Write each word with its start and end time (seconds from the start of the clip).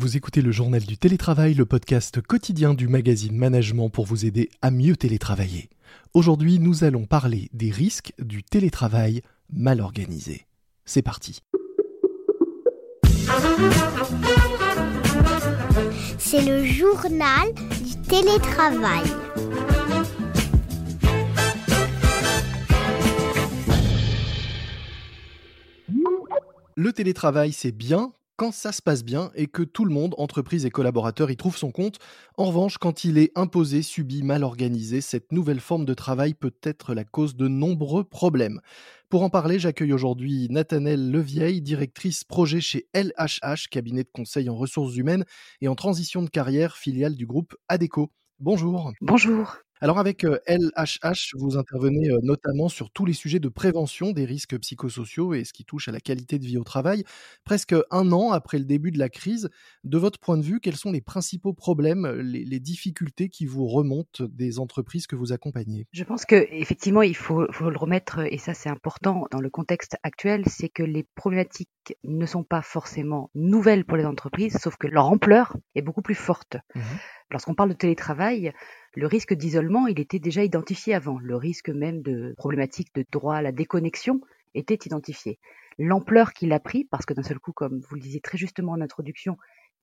Vous 0.00 0.16
écoutez 0.16 0.42
le 0.42 0.52
journal 0.52 0.84
du 0.84 0.96
télétravail, 0.96 1.54
le 1.54 1.66
podcast 1.66 2.20
quotidien 2.20 2.72
du 2.72 2.86
magazine 2.86 3.36
Management 3.36 3.88
pour 3.90 4.06
vous 4.06 4.24
aider 4.24 4.48
à 4.62 4.70
mieux 4.70 4.94
télétravailler. 4.94 5.70
Aujourd'hui, 6.14 6.60
nous 6.60 6.84
allons 6.84 7.04
parler 7.04 7.50
des 7.52 7.72
risques 7.72 8.12
du 8.20 8.44
télétravail 8.44 9.22
mal 9.52 9.80
organisé. 9.80 10.46
C'est 10.84 11.02
parti. 11.02 11.40
C'est 16.16 16.44
le 16.46 16.64
journal 16.64 17.52
du 17.82 18.00
télétravail. 18.08 19.02
Le 26.76 26.92
télétravail, 26.92 27.50
c'est 27.50 27.72
bien 27.72 28.12
quand 28.38 28.52
ça 28.52 28.70
se 28.70 28.80
passe 28.80 29.04
bien 29.04 29.32
et 29.34 29.48
que 29.48 29.64
tout 29.64 29.84
le 29.84 29.92
monde, 29.92 30.14
entreprise 30.16 30.64
et 30.64 30.70
collaborateurs, 30.70 31.30
y 31.30 31.36
trouve 31.36 31.56
son 31.56 31.72
compte. 31.72 31.98
En 32.36 32.44
revanche, 32.44 32.78
quand 32.78 33.02
il 33.02 33.18
est 33.18 33.36
imposé, 33.36 33.82
subi, 33.82 34.22
mal 34.22 34.44
organisé, 34.44 35.00
cette 35.00 35.32
nouvelle 35.32 35.58
forme 35.58 35.84
de 35.84 35.92
travail 35.92 36.34
peut 36.34 36.54
être 36.62 36.94
la 36.94 37.04
cause 37.04 37.34
de 37.34 37.48
nombreux 37.48 38.04
problèmes. 38.04 38.60
Pour 39.08 39.24
en 39.24 39.28
parler, 39.28 39.58
j'accueille 39.58 39.92
aujourd'hui 39.92 40.46
Nathanelle 40.50 41.10
Levieille, 41.10 41.60
directrice 41.60 42.22
projet 42.22 42.60
chez 42.60 42.86
LHH, 42.94 43.68
cabinet 43.70 44.04
de 44.04 44.10
conseil 44.12 44.48
en 44.48 44.54
ressources 44.54 44.96
humaines 44.96 45.24
et 45.60 45.66
en 45.66 45.74
transition 45.74 46.22
de 46.22 46.30
carrière, 46.30 46.76
filiale 46.76 47.16
du 47.16 47.26
groupe 47.26 47.56
ADECO. 47.68 48.12
Bonjour. 48.38 48.92
Bonjour. 49.00 49.56
Alors 49.80 49.98
avec 49.98 50.24
LHH, 50.24 51.34
vous 51.34 51.56
intervenez 51.56 52.10
notamment 52.22 52.68
sur 52.68 52.90
tous 52.90 53.06
les 53.06 53.12
sujets 53.12 53.38
de 53.38 53.48
prévention 53.48 54.12
des 54.12 54.24
risques 54.24 54.58
psychosociaux 54.58 55.34
et 55.34 55.44
ce 55.44 55.52
qui 55.52 55.64
touche 55.64 55.88
à 55.88 55.92
la 55.92 56.00
qualité 56.00 56.38
de 56.38 56.44
vie 56.44 56.58
au 56.58 56.64
travail. 56.64 57.04
Presque 57.44 57.74
un 57.90 58.12
an 58.12 58.32
après 58.32 58.58
le 58.58 58.64
début 58.64 58.90
de 58.90 58.98
la 58.98 59.08
crise, 59.08 59.48
de 59.84 59.98
votre 59.98 60.18
point 60.18 60.36
de 60.36 60.42
vue, 60.42 60.60
quels 60.60 60.76
sont 60.76 60.92
les 60.92 61.00
principaux 61.00 61.52
problèmes, 61.52 62.06
les, 62.06 62.58
difficultés 62.58 63.28
qui 63.28 63.46
vous 63.46 63.68
remontent 63.68 64.24
des 64.28 64.58
entreprises 64.58 65.06
que 65.06 65.14
vous 65.14 65.32
accompagnez? 65.32 65.86
Je 65.92 66.02
pense 66.02 66.24
qu'effectivement, 66.24 67.02
il 67.02 67.14
faut, 67.14 67.46
le 67.46 67.78
remettre, 67.78 68.20
et 68.20 68.38
ça 68.38 68.52
c'est 68.52 68.68
important 68.68 69.26
dans 69.30 69.40
le 69.40 69.48
contexte 69.48 69.96
actuel, 70.02 70.44
c'est 70.48 70.68
que 70.68 70.82
les 70.82 71.06
problématiques 71.14 71.70
ne 72.04 72.26
sont 72.26 72.44
pas 72.44 72.62
forcément 72.62 73.30
nouvelles 73.34 73.84
pour 73.84 73.96
les 73.96 74.04
entreprises, 74.04 74.56
sauf 74.58 74.76
que 74.76 74.86
leur 74.86 75.06
ampleur 75.06 75.56
est 75.74 75.82
beaucoup 75.82 76.02
plus 76.02 76.14
forte. 76.14 76.56
Mmh 76.74 76.80
Lorsqu'on 77.30 77.54
parle 77.54 77.68
de 77.68 77.74
télétravail, 77.74 78.54
le 78.94 79.06
risque 79.06 79.34
d'isolement, 79.34 79.86
il 79.86 80.00
était 80.00 80.18
déjà 80.18 80.42
identifié 80.42 80.94
avant. 80.94 81.18
Le 81.18 81.36
risque 81.36 81.68
même 81.68 82.00
de 82.00 82.34
problématiques 82.38 82.94
de 82.94 83.04
droit 83.12 83.36
à 83.36 83.42
la 83.42 83.52
déconnexion 83.52 84.22
était 84.54 84.78
identifié. 84.86 85.38
L'ampleur 85.78 86.32
qu'il 86.32 86.54
a 86.54 86.58
pris, 86.58 86.84
parce 86.84 87.04
que 87.04 87.12
d'un 87.12 87.22
seul 87.22 87.38
coup, 87.38 87.52
comme 87.52 87.80
vous 87.80 87.96
le 87.96 88.00
disiez 88.00 88.20
très 88.20 88.38
justement 88.38 88.72
en 88.72 88.80
introduction, 88.80 89.36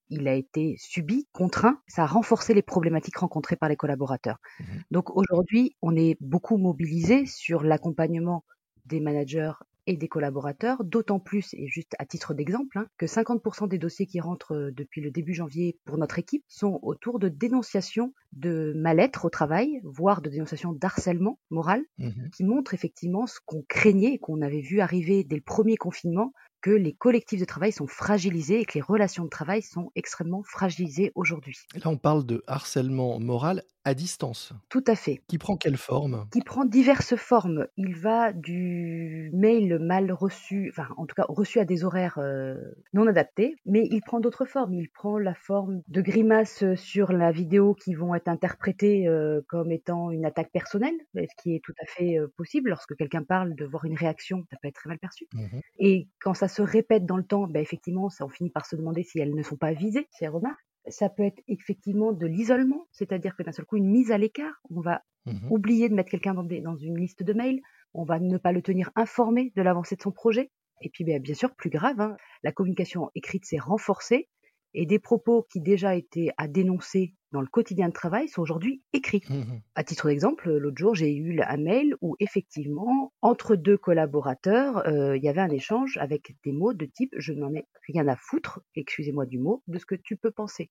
il 0.09 0.27
a 0.27 0.33
été 0.33 0.75
subi, 0.79 1.27
contraint, 1.33 1.79
ça 1.87 2.03
a 2.03 2.07
renforcé 2.07 2.55
les 2.55 2.63
problématiques 2.63 3.17
rencontrées 3.17 3.55
par 3.55 3.69
les 3.69 3.75
collaborateurs. 3.75 4.39
Mmh 4.59 4.63
Donc 4.89 5.15
aujourd'hui, 5.15 5.75
on 5.83 5.95
est 5.95 6.17
beaucoup 6.21 6.57
mobilisé 6.57 7.27
sur 7.27 7.61
l'accompagnement 7.63 8.43
des 8.85 8.99
managers 8.99 9.53
et 9.87 9.97
des 9.97 10.07
collaborateurs, 10.07 10.83
d'autant 10.83 11.19
plus, 11.19 11.53
et 11.53 11.67
juste 11.67 11.95
à 11.99 12.05
titre 12.05 12.33
d'exemple, 12.33 12.77
hein, 12.77 12.87
que 12.97 13.05
50% 13.05 13.67
des 13.67 13.77
dossiers 13.77 14.05
qui 14.05 14.19
rentrent 14.19 14.55
euh, 14.55 14.71
depuis 14.71 15.01
le 15.01 15.11
début 15.11 15.33
janvier 15.33 15.77
pour 15.85 15.97
notre 15.97 16.19
équipe 16.19 16.43
sont 16.47 16.79
autour 16.81 17.19
de 17.19 17.29
dénonciations 17.29 18.13
de 18.33 18.73
mal-être 18.75 19.25
au 19.25 19.29
travail, 19.29 19.79
voire 19.83 20.21
de 20.21 20.29
dénonciations 20.29 20.73
d'harcèlement 20.73 21.39
moral, 21.49 21.83
mmh 21.97 22.11
qui 22.35 22.43
montrent 22.43 22.73
effectivement 22.73 23.27
ce 23.27 23.39
qu'on 23.45 23.63
craignait 23.67 24.13
et 24.13 24.19
qu'on 24.19 24.41
avait 24.41 24.61
vu 24.61 24.79
arriver 24.79 25.23
dès 25.23 25.35
le 25.35 25.41
premier 25.41 25.77
confinement, 25.77 26.33
que 26.65 26.71
les 26.71 26.93
collectifs 26.93 27.39
de 27.39 27.45
travail 27.45 27.71
sont 27.71 27.85
fragilisés 27.85 28.61
et 28.61 28.65
que 28.65 28.73
les 28.73 28.81
relations 28.81 29.23
de 29.23 29.29
travail 29.29 29.61
sont 29.61 29.91
extrêmement 29.93 30.41
fragilisées 30.41 31.11
aujourd'hui. 31.13 31.59
Là, 31.75 31.91
on 31.91 31.97
parle 31.97 32.25
de 32.25 32.43
harcèlement 32.47 33.19
moral 33.19 33.61
à 33.85 33.93
distance. 33.93 34.51
Tout 34.69 34.83
à 34.87 34.95
fait. 34.95 35.21
Qui 35.27 35.37
prend 35.37 35.57
quelle 35.57 35.77
forme? 35.77 36.27
Qui 36.31 36.41
prend 36.41 36.65
diverses 36.65 37.15
formes. 37.15 37.67
Il 37.77 37.95
va 37.95 38.33
du 38.33 39.29
mail 39.31 39.77
mal 39.79 40.11
reçu, 40.11 40.69
enfin 40.71 40.87
en 40.97 41.05
tout 41.05 41.13
cas 41.15 41.25
reçu 41.29 41.59
à 41.59 41.65
des 41.65 41.83
horaires 41.83 42.17
euh, 42.17 42.55
non 42.93 43.05
adaptés, 43.05 43.55
mais 43.67 43.87
il 43.91 44.01
prend 44.01 44.19
d'autres 44.19 44.45
formes. 44.45 44.73
Il 44.73 44.89
prend 44.89 45.19
la 45.19 45.35
forme 45.35 45.83
de 45.87 46.01
grimaces 46.01 46.63
sur 46.73 47.13
la 47.13 47.31
vidéo 47.31 47.75
qui 47.75 47.93
vont 47.93 48.15
être 48.15 48.27
interprétées 48.27 49.07
euh, 49.07 49.41
comme 49.47 49.71
étant 49.71 50.09
une 50.09 50.25
attaque 50.25 50.51
personnelle, 50.51 50.95
ce 51.13 51.43
qui 51.43 51.55
est 51.55 51.63
tout 51.63 51.75
à 51.79 51.85
fait 51.85 52.17
euh, 52.17 52.27
possible 52.35 52.71
lorsque 52.71 52.95
quelqu'un 52.95 53.23
parle 53.23 53.53
de 53.53 53.65
voir 53.65 53.85
une 53.85 53.95
réaction, 53.95 54.43
ça 54.49 54.57
peut 54.59 54.67
être 54.67 54.75
très 54.75 54.89
mal 54.89 54.97
perçu. 54.97 55.27
Mmh 55.31 55.59
Et 55.77 56.09
quand 56.19 56.33
ça 56.33 56.47
se 56.55 56.61
répète 56.61 57.05
dans 57.05 57.17
le 57.17 57.25
temps, 57.25 57.47
ben 57.47 57.61
effectivement, 57.61 58.09
ça, 58.09 58.25
on 58.25 58.29
finit 58.29 58.49
par 58.49 58.65
se 58.65 58.75
demander 58.75 59.03
si 59.03 59.19
elles 59.19 59.35
ne 59.35 59.43
sont 59.43 59.57
pas 59.57 59.73
visées, 59.73 60.07
ces 60.11 60.27
remarques. 60.27 60.59
Ça 60.87 61.09
peut 61.09 61.23
être 61.23 61.41
effectivement 61.47 62.13
de 62.13 62.27
l'isolement, 62.27 62.87
c'est-à-dire 62.91 63.35
que 63.35 63.43
d'un 63.43 63.51
seul 63.51 63.65
coup, 63.65 63.77
une 63.77 63.89
mise 63.89 64.11
à 64.11 64.17
l'écart. 64.17 64.53
On 64.69 64.81
va 64.81 65.01
mmh 65.25 65.51
oublier 65.51 65.89
de 65.89 65.95
mettre 65.95 66.11
quelqu'un 66.11 66.35
dans, 66.35 66.43
dans, 66.43 66.75
une 66.75 66.97
liste 66.97 67.23
de 67.23 67.33
mails. 67.33 67.59
On 67.93 68.03
va 68.03 68.19
ne 68.19 68.37
pas 68.37 68.51
le 68.51 68.61
tenir 68.61 68.91
informé 68.95 69.51
de 69.55 69.61
l'avancée 69.61 69.95
de 69.95 70.01
son 70.01 70.11
projet. 70.11 70.51
Et 70.81 70.89
puis, 70.89 71.03
ben, 71.03 71.21
bien 71.21 71.33
sûr, 71.33 71.55
plus 71.55 71.69
grave, 71.69 71.99
hein, 71.99 72.15
la 72.43 72.51
communication 72.51 73.09
écrite 73.15 73.45
s'est 73.45 73.57
renforcée 73.57 74.29
et 74.75 74.85
des 74.85 74.99
propos 74.99 75.47
qui 75.49 75.61
déjà 75.61 75.95
étaient 75.95 76.29
à 76.37 76.47
dénoncer 76.47 77.15
dans 77.35 77.41
le 77.41 77.47
quotidien 77.47 77.89
de 77.89 77.93
travail 77.93 78.29
sont 78.29 78.41
aujourd'hui 78.41 78.81
écrits. 78.93 79.21
Mmh 79.29 79.59
à 79.77 79.83
titre 79.83 80.07
d'exemple, 80.07 80.49
l'autre 80.53 80.77
jour, 80.77 80.95
j'ai 80.95 81.13
eu 81.13 81.41
un 81.41 81.57
mail 81.57 81.95
où 81.99 82.15
effectivement, 82.19 83.11
entre 83.21 83.57
deux 83.57 83.77
collaborateurs, 83.77 84.87
euh, 84.87 85.17
il 85.17 85.23
y 85.23 85.27
avait 85.27 85.41
un 85.41 85.49
échange 85.49 85.97
avec 85.97 86.33
des 86.45 86.53
mots 86.53 86.73
de 86.73 86.85
type 86.85 87.13
je 87.17 87.33
n'en 87.33 87.53
ai 87.53 87.65
rien 87.87 88.07
à 88.07 88.15
foutre, 88.15 88.61
excusez-moi 88.75 89.25
du 89.25 89.37
mot, 89.37 89.61
de 89.67 89.77
ce 89.77 89.85
que 89.85 89.95
tu 89.95 90.15
peux 90.15 90.31
penser. 90.31 90.69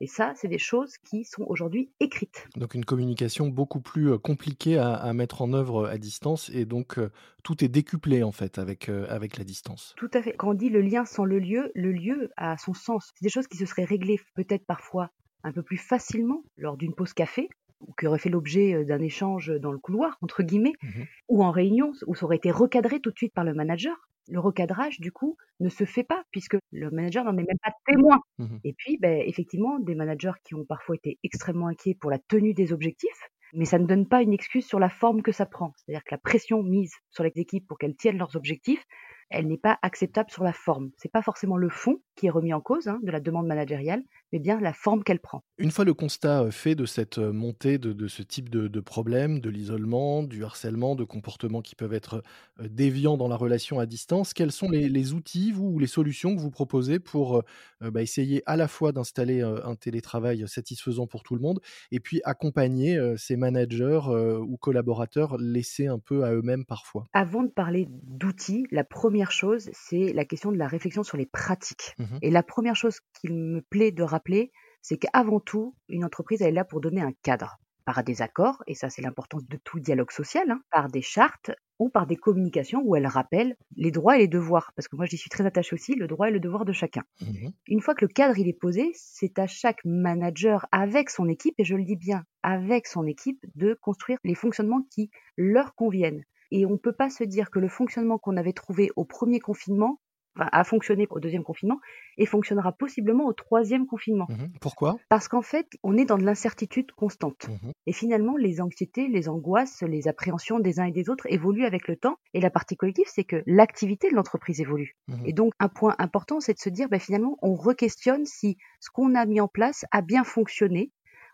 Et 0.00 0.06
ça, 0.06 0.32
c'est 0.36 0.48
des 0.48 0.58
choses 0.58 0.96
qui 0.96 1.24
sont 1.24 1.44
aujourd'hui 1.46 1.92
écrites. 2.00 2.48
Donc 2.56 2.74
une 2.74 2.86
communication 2.86 3.48
beaucoup 3.48 3.80
plus 3.80 4.18
compliquée 4.18 4.78
à, 4.78 5.12
mettre 5.12 5.42
en 5.42 5.52
œuvre 5.52 5.86
à 5.86 5.98
distance 5.98 6.50
et 6.54 6.64
donc 6.64 6.98
tout 7.42 7.62
est 7.62 7.68
décuplé 7.68 8.22
en 8.22 8.32
fait 8.32 8.58
avec, 8.58 8.88
avec 8.88 9.36
la 9.36 9.44
distance. 9.44 9.94
Tout 9.98 10.10
à 10.14 10.22
fait. 10.22 10.32
Quand 10.32 10.50
on 10.50 10.54
dit 10.54 10.70
le 10.70 10.80
lien 10.80 11.04
sans 11.04 11.26
le 11.26 11.38
lieu, 11.38 11.70
le 11.74 11.92
lieu 11.92 12.30
a 12.38 12.56
son 12.56 12.72
sens. 12.72 13.12
C'est 13.14 13.24
des 13.24 13.28
choses 13.28 13.46
qui 13.46 13.58
se 13.58 13.66
seraient 13.66 13.84
réglées 13.84 14.18
peut-être 14.34 14.64
parfois 14.64 15.10
un 15.44 15.52
peu 15.52 15.62
plus 15.62 15.76
facilement 15.76 16.42
lors 16.56 16.76
d'une 16.76 16.94
pause 16.94 17.12
café 17.12 17.48
ou 17.80 17.92
qui 17.98 18.06
aurait 18.06 18.18
fait 18.18 18.28
l'objet 18.28 18.84
d'un 18.84 19.00
échange 19.00 19.52
dans 19.58 19.72
le 19.72 19.78
couloir, 19.78 20.18
entre 20.20 20.42
guillemets, 20.42 20.74
mmh 20.82 21.02
ou 21.28 21.44
en 21.44 21.50
réunion, 21.50 21.92
où 22.06 22.14
ça 22.14 22.26
aurait 22.26 22.36
été 22.36 22.50
recadré 22.50 23.00
tout 23.00 23.10
de 23.10 23.16
suite 23.16 23.32
par 23.32 23.44
le 23.44 23.54
manager 23.54 23.96
le 24.30 24.40
recadrage, 24.40 25.00
du 25.00 25.12
coup, 25.12 25.36
ne 25.60 25.68
se 25.68 25.84
fait 25.84 26.04
pas 26.04 26.22
puisque 26.30 26.56
le 26.70 26.90
manager 26.90 27.24
n'en 27.24 27.36
est 27.36 27.46
même 27.46 27.58
pas 27.62 27.72
témoin. 27.86 28.20
Mmh 28.38 28.56
Et 28.64 28.72
puis, 28.72 28.98
ben, 28.98 29.22
effectivement, 29.26 29.78
des 29.78 29.94
managers 29.94 30.32
qui 30.44 30.54
ont 30.54 30.64
parfois 30.64 30.96
été 30.96 31.18
extrêmement 31.22 31.66
inquiets 31.68 31.96
pour 32.00 32.10
la 32.10 32.18
tenue 32.18 32.54
des 32.54 32.72
objectifs, 32.72 33.28
mais 33.52 33.64
ça 33.64 33.78
ne 33.78 33.86
donne 33.86 34.06
pas 34.06 34.22
une 34.22 34.32
excuse 34.32 34.64
sur 34.66 34.78
la 34.78 34.88
forme 34.88 35.22
que 35.22 35.32
ça 35.32 35.46
prend. 35.46 35.72
C'est-à-dire 35.76 36.04
que 36.04 36.14
la 36.14 36.18
pression 36.18 36.62
mise 36.62 36.94
sur 37.10 37.24
les 37.24 37.32
équipes 37.34 37.66
pour 37.66 37.78
qu'elles 37.78 37.96
tiennent 37.96 38.18
leurs 38.18 38.36
objectifs, 38.36 38.84
elle 39.30 39.46
n'est 39.46 39.58
pas 39.58 39.78
acceptable 39.82 40.30
sur 40.30 40.44
la 40.44 40.52
forme. 40.52 40.90
C'est 40.96 41.10
pas 41.10 41.22
forcément 41.22 41.56
le 41.56 41.68
fond 41.68 42.00
qui 42.16 42.26
est 42.26 42.30
remis 42.30 42.52
en 42.52 42.60
cause 42.60 42.88
hein, 42.88 42.98
de 43.02 43.10
la 43.10 43.20
demande 43.20 43.46
managériale, 43.46 44.02
mais 44.32 44.38
bien 44.38 44.60
la 44.60 44.72
forme 44.72 45.02
qu'elle 45.02 45.20
prend. 45.20 45.42
Une 45.58 45.70
fois 45.70 45.84
le 45.84 45.94
constat 45.94 46.42
euh, 46.42 46.50
fait 46.50 46.74
de 46.74 46.84
cette 46.84 47.18
euh, 47.18 47.32
montée 47.32 47.78
de, 47.78 48.08
ce 48.08 48.22
type 48.22 48.50
de, 48.50 48.68
de 48.68 48.80
problème, 48.80 49.40
de 49.40 49.48
l'isolement, 49.48 50.22
du 50.22 50.44
harcèlement, 50.44 50.96
de 50.96 51.04
comportements 51.04 51.62
qui 51.62 51.74
peuvent 51.74 51.94
être 51.94 52.22
euh, 52.60 52.68
déviants 52.68 53.16
dans 53.16 53.28
la 53.28 53.36
relation 53.36 53.78
à 53.78 53.86
distance, 53.86 54.34
quels 54.34 54.52
sont 54.52 54.68
les, 54.68 55.12
outils 55.12 55.54
ou 55.56 55.78
les 55.78 55.86
solutions 55.86 56.36
que 56.36 56.40
vous 56.40 56.50
proposez 56.50 56.98
pour 57.00 57.42
bah, 57.80 58.02
essayer 58.02 58.42
à 58.44 58.56
la 58.56 58.68
fois 58.68 58.92
d'installer 58.92 59.40
un 59.40 59.74
télétravail 59.74 60.44
satisfaisant 60.46 61.06
pour 61.06 61.22
tout 61.22 61.34
le 61.34 61.40
monde 61.40 61.58
et 61.90 62.00
puis 62.00 62.20
accompagner 62.24 63.00
ces 63.16 63.36
managers 63.36 64.00
ou 64.40 64.56
collaborateurs 64.58 65.38
laissés 65.38 65.86
un 65.86 65.98
peu 65.98 66.24
à 66.24 66.32
eux-mêmes 66.32 66.66
parfois? 66.66 67.06
Avant 67.12 67.42
de 67.42 67.48
parler 67.48 67.88
d'outils, 67.90 68.66
la 68.70 68.84
première 68.84 69.19
chose, 69.28 69.68
c'est 69.72 70.12
la 70.12 70.24
question 70.24 70.52
de 70.52 70.56
la 70.56 70.68
réflexion 70.68 71.02
sur 71.02 71.16
les 71.16 71.26
pratiques. 71.26 71.94
Mmh 71.98 72.04
et 72.22 72.30
la 72.30 72.42
première 72.42 72.76
chose 72.76 73.00
qu'il 73.20 73.34
me 73.34 73.60
plaît 73.60 73.92
de 73.92 74.02
rappeler, 74.02 74.52
c'est 74.82 74.96
qu'avant 74.96 75.40
tout, 75.40 75.74
une 75.88 76.04
entreprise, 76.04 76.40
elle 76.40 76.48
est 76.48 76.52
là 76.52 76.64
pour 76.64 76.80
donner 76.80 77.02
un 77.02 77.12
cadre 77.22 77.58
par 77.84 78.04
des 78.04 78.22
accords, 78.22 78.62
et 78.66 78.74
ça 78.74 78.88
c'est 78.88 79.02
l'importance 79.02 79.46
de 79.46 79.58
tout 79.62 79.80
dialogue 79.80 80.12
social, 80.12 80.50
hein, 80.50 80.60
par 80.70 80.88
des 80.88 81.02
chartes 81.02 81.50
ou 81.78 81.88
par 81.88 82.06
des 82.06 82.16
communications 82.16 82.82
où 82.84 82.94
elle 82.94 83.06
rappelle 83.06 83.56
les 83.76 83.90
droits 83.90 84.16
et 84.16 84.20
les 84.20 84.28
devoirs, 84.28 84.72
parce 84.76 84.86
que 84.86 84.96
moi 84.96 85.06
j'y 85.06 85.16
suis 85.16 85.30
très 85.30 85.46
attachée 85.46 85.74
aussi, 85.74 85.94
le 85.94 86.06
droit 86.06 86.28
et 86.28 86.32
le 86.32 86.40
devoir 86.40 86.64
de 86.64 86.72
chacun. 86.72 87.02
Mmh 87.20 87.48
Une 87.66 87.80
fois 87.80 87.94
que 87.94 88.04
le 88.04 88.12
cadre 88.12 88.38
il 88.38 88.48
est 88.48 88.58
posé, 88.58 88.90
c'est 88.94 89.38
à 89.38 89.46
chaque 89.46 89.84
manager 89.84 90.66
avec 90.72 91.10
son 91.10 91.28
équipe, 91.28 91.54
et 91.58 91.64
je 91.64 91.74
le 91.74 91.84
dis 91.84 91.96
bien, 91.96 92.24
avec 92.42 92.86
son 92.86 93.06
équipe, 93.06 93.44
de 93.54 93.76
construire 93.80 94.18
les 94.24 94.34
fonctionnements 94.34 94.82
qui 94.90 95.10
leur 95.36 95.74
conviennent. 95.74 96.24
Et 96.50 96.66
on 96.66 96.70
ne 96.70 96.76
peut 96.76 96.92
pas 96.92 97.10
se 97.10 97.24
dire 97.24 97.50
que 97.50 97.58
le 97.58 97.68
fonctionnement 97.68 98.18
qu'on 98.18 98.36
avait 98.36 98.52
trouvé 98.52 98.90
au 98.96 99.04
premier 99.04 99.40
confinement 99.40 100.00
enfin, 100.36 100.48
a 100.52 100.64
fonctionné 100.64 101.06
au 101.10 101.20
deuxième 101.20 101.42
confinement 101.42 101.78
et 102.16 102.26
fonctionnera 102.26 102.72
possiblement 102.72 103.26
au 103.26 103.32
troisième 103.32 103.86
confinement. 103.86 104.26
Mmh 104.28 104.58
Pourquoi? 104.60 104.96
Parce 105.08 105.28
qu'en 105.28 105.42
fait, 105.42 105.66
on 105.82 105.96
est 105.96 106.04
dans 106.04 106.18
de 106.18 106.24
l'incertitude 106.24 106.92
constante. 106.92 107.48
Mmh 107.48 107.70
Et 107.86 107.92
finalement, 107.92 108.36
les 108.36 108.60
anxiétés, 108.60 109.08
les 109.08 109.28
angoisses, 109.28 109.82
les 109.82 110.08
appréhensions 110.08 110.60
des 110.60 110.80
uns 110.80 110.84
et 110.84 110.92
des 110.92 111.08
autres 111.08 111.26
évoluent 111.28 111.66
avec 111.66 111.88
le 111.88 111.96
temps. 111.96 112.16
Et 112.34 112.40
la 112.40 112.50
partie 112.50 112.76
collective, 112.76 113.06
c'est 113.08 113.24
que 113.24 113.42
l'activité 113.46 114.10
de 114.10 114.14
l'entreprise 114.14 114.60
évolue. 114.60 114.96
Mmh 115.08 115.22
Et 115.26 115.32
donc, 115.32 115.52
un 115.58 115.68
point 115.68 115.94
important, 115.98 116.40
c'est 116.40 116.54
de 116.54 116.58
se 116.58 116.70
dire, 116.70 116.88
ben, 116.88 117.00
finalement, 117.00 117.36
on 117.42 117.54
re-questionne 117.54 118.24
si 118.26 118.56
ce 118.80 118.90
qu'on 118.90 119.14
a 119.14 119.26
mis 119.26 119.40
en 119.40 119.48
place 119.48 119.84
a 119.90 120.02
bien 120.02 120.24
fonctionné 120.24 120.92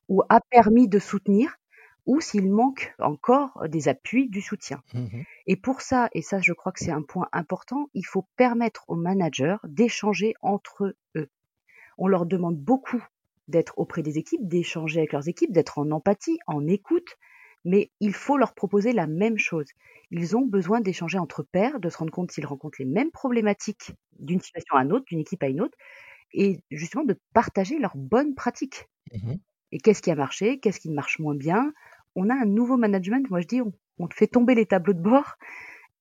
ou 0.08 0.22
a 0.28 0.40
permis 0.50 0.88
de 0.88 0.98
soutenir 0.98 1.56
ou 2.06 2.20
s'il 2.20 2.50
manque 2.50 2.94
encore 2.98 3.68
des 3.68 3.88
appuis, 3.88 4.28
du 4.30 4.40
soutien. 4.40 4.82
Mmh 4.92 5.22
Et 5.46 5.56
pour 5.56 5.82
ça, 5.82 6.08
et 6.12 6.22
ça 6.22 6.40
je 6.40 6.52
crois 6.52 6.72
que 6.72 6.80
c'est 6.84 6.92
un 6.92 7.02
point 7.02 7.28
important, 7.32 7.88
il 7.94 8.06
faut 8.06 8.26
permettre 8.36 8.84
aux 8.88 8.96
managers 8.96 9.56
d'échanger 9.64 10.34
entre 10.42 10.96
eux. 11.16 11.30
On 11.98 12.08
leur 12.08 12.26
demande 12.26 12.56
beaucoup 12.58 13.02
d'être 13.48 13.78
auprès 13.78 14.02
des 14.02 14.18
équipes, 14.18 14.46
d'échanger 14.46 15.00
avec 15.00 15.12
leurs 15.12 15.28
équipes, 15.28 15.52
d'être 15.52 15.78
en 15.78 15.90
empathie, 15.90 16.38
en 16.46 16.66
écoute, 16.66 17.16
mais 17.64 17.90
il 18.00 18.14
faut 18.14 18.36
leur 18.36 18.54
proposer 18.54 18.92
la 18.92 19.06
même 19.06 19.38
chose. 19.38 19.66
Ils 20.10 20.36
ont 20.36 20.46
besoin 20.46 20.80
d'échanger 20.80 21.18
entre 21.18 21.42
pairs, 21.42 21.80
de 21.80 21.88
se 21.88 21.98
rendre 21.98 22.12
compte 22.12 22.30
s'ils 22.32 22.46
rencontrent 22.46 22.78
les 22.80 22.86
mêmes 22.86 23.10
problématiques 23.10 23.92
d'une 24.18 24.40
situation 24.40 24.76
à 24.76 24.82
une 24.84 24.92
autre, 24.92 25.06
d'une 25.06 25.20
équipe 25.20 25.42
à 25.42 25.48
une 25.48 25.60
autre, 25.60 25.76
et 26.32 26.60
justement 26.70 27.04
de 27.04 27.18
partager 27.34 27.78
leurs 27.78 27.96
bonnes 27.96 28.34
pratiques. 28.34 28.86
Mmh 29.12 29.40
Et 29.72 29.78
qu'est-ce 29.78 30.02
qui 30.02 30.10
a 30.10 30.14
marché, 30.16 30.58
qu'est-ce 30.60 30.80
qui 30.80 30.90
marche 30.90 31.18
moins 31.18 31.34
bien, 31.34 31.72
on 32.16 32.28
a 32.30 32.34
un 32.34 32.46
nouveau 32.46 32.76
management. 32.76 33.30
Moi, 33.30 33.40
je 33.40 33.46
dis, 33.46 33.60
on, 33.60 33.72
on 33.98 34.08
fait 34.08 34.26
tomber 34.26 34.54
les 34.54 34.66
tableaux 34.66 34.94
de 34.94 35.00
bord 35.00 35.36